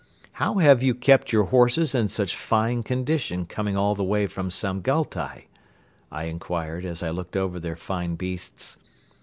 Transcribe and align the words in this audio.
"How 0.31 0.55
have 0.57 0.81
you 0.81 0.95
kept 0.95 1.31
your 1.31 1.43
horses 1.43 1.93
in 1.93 2.07
such 2.07 2.35
fine 2.35 2.81
condition 2.81 3.45
coming 3.45 3.77
all 3.77 3.93
the 3.93 4.03
way 4.03 4.25
from 4.25 4.49
Samgaltai?" 4.49 5.43
I 6.11 6.23
inquired 6.23 6.85
as 6.85 7.03
I 7.03 7.11
looked 7.11 7.37
over 7.37 7.59
their 7.59 7.75
fine 7.75 8.15
beasts. 8.15 8.77